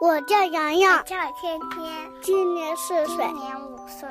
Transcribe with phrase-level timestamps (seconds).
[0.00, 4.08] 我叫洋洋，叫天天，今年四岁，今年五岁。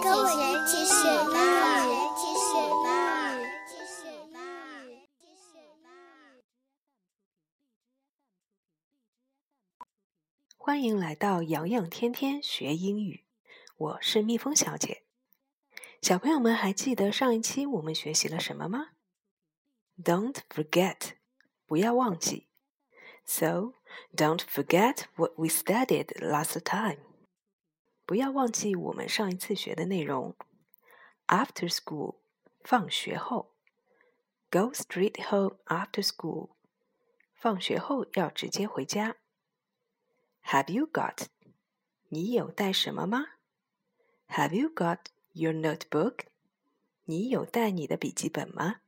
[0.00, 1.34] 跟我们一起学英
[1.82, 2.86] 语，一起学英
[3.26, 4.30] 语，一起学英
[4.92, 5.02] 语。
[10.56, 13.24] 欢迎来到洋洋天天学英语，
[13.76, 15.02] 我是蜜蜂小姐。
[16.00, 18.90] 小朋友们还记得上一期我们学习了什么吗
[20.00, 21.14] ？Don't forget，
[21.66, 22.46] 不要忘记。
[23.26, 23.72] So
[24.15, 26.99] don't forget what we studied last time.
[28.05, 30.35] 不要忘记我们上一次学的内容。
[31.27, 32.15] After school，
[32.63, 33.53] 放学后。
[34.51, 36.49] Go straight home after school，
[37.35, 39.17] 放学后要直接回家。
[40.45, 41.27] Have you got？
[42.07, 43.27] 你有带什么吗？
[44.29, 45.01] Have you got
[45.33, 46.21] your notebook？
[47.05, 48.81] 你有带你的笔记本吗？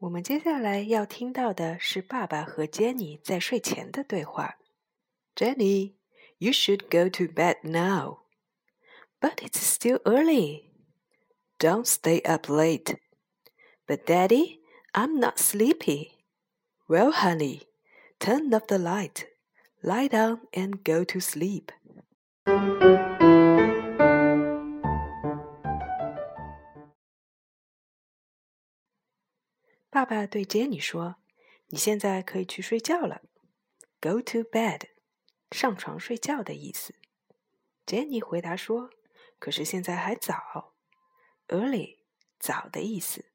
[0.00, 4.56] 我们接下来要听到的是爸爸和 Jenny 在睡前的对话。
[5.34, 5.94] Jenny,
[6.38, 8.18] you should go to bed now.
[9.20, 10.64] But it's still early.
[11.58, 12.96] Don't stay up late.
[13.86, 14.60] But Daddy,
[14.92, 16.12] I'm not sleepy.
[16.88, 17.62] Well, honey,
[18.18, 19.26] turn off the light,
[19.82, 21.72] lie down and go to sleep.
[29.91, 31.17] 爸爸对 Jenny 说
[31.67, 33.23] ：“你现在可以去睡觉了。
[33.99, 34.83] ”Go to bed，
[35.51, 36.95] 上床睡觉的意思。
[37.85, 38.89] Jenny 回答说
[39.37, 40.73] ：“可是现在还早。
[41.49, 41.97] ”Early，
[42.39, 43.25] 早的意思。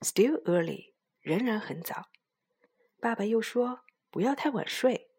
[0.00, 2.08] Still early，仍然很早。
[2.98, 5.10] 爸爸又说：“不要太晚睡。”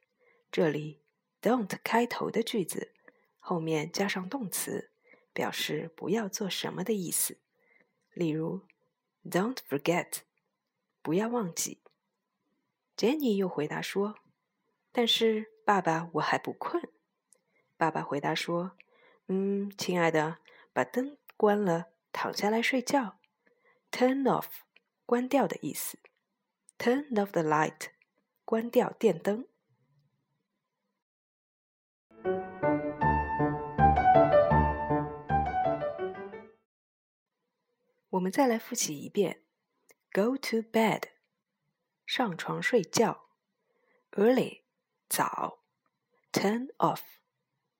[0.52, 1.04] 这里
[1.44, 2.95] don't 开头的句子
[3.38, 4.92] 后面加上动词，
[5.32, 7.40] 表示不要做什么的意思。
[8.14, 8.66] 例如
[9.23, 10.22] ：“Don't forget。”
[11.02, 11.82] 不要忘记。
[12.95, 14.20] Jenny 又回答说
[14.92, 16.89] ：“但是爸爸，我还不困。”
[17.78, 18.78] 爸爸回答说
[19.28, 20.38] ：“嗯，亲爱的，
[20.72, 23.17] 把灯关了，躺下来睡觉。
[23.92, 24.48] Turn off，
[25.06, 25.98] 关掉的意思。
[26.78, 27.88] Turn off the light，
[28.45, 29.48] 关掉电灯。”
[38.10, 39.42] 我们再来复习一遍。
[40.14, 41.04] Go to bed，
[42.05, 43.27] 上床睡觉。
[44.11, 44.64] Early，
[45.08, 45.60] 早。
[46.33, 46.99] Turn off，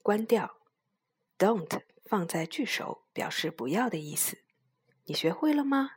[0.02, 0.56] 关掉。
[1.38, 4.38] Don't 放在句首，表示不要的意思。
[5.08, 5.92] 你学会了吗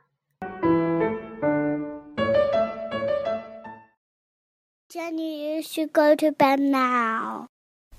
[4.89, 7.47] ？Jenny, you should go to bed now.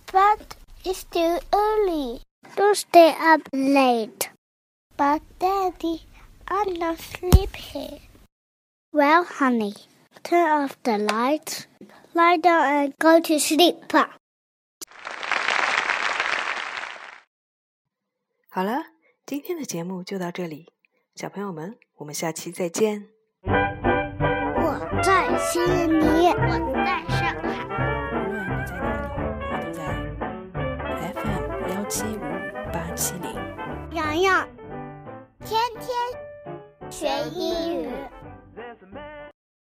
[0.08, 2.20] But it's still early.
[2.54, 4.28] Don't stay up late.
[4.98, 6.03] But Daddy,
[6.47, 8.03] I'm not sleepy.
[8.96, 9.74] Well, honey,
[10.22, 11.66] turn off the lights,
[12.14, 13.76] lie down and go to sleep.
[18.48, 18.86] 好了，
[19.26, 20.72] 今天的节目就到这里，
[21.14, 23.08] 小朋友们，我们下期再见。
[23.42, 27.66] 我在悉尼，我在上海。
[28.14, 29.12] 无论你在哪里，
[29.50, 29.84] 我都在
[31.12, 32.24] FM 幺七五
[32.72, 33.34] 八七零。
[33.92, 34.48] 洋洋，
[35.44, 35.94] 天天
[36.90, 37.06] 学
[37.38, 37.90] 英语。
[38.56, 39.25] There's a man.